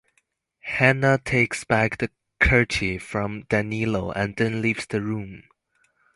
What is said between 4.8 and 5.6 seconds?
the room.